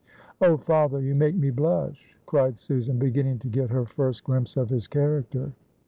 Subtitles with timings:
[0.41, 4.71] "Oh, father, you make me blush," cried Susan, beginning to get her first glimpse of
[4.71, 5.53] his character.